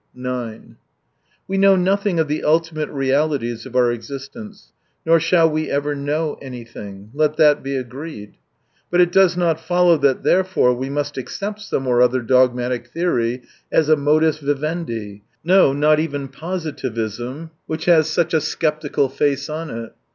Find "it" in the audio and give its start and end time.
8.99-9.11, 19.69-19.93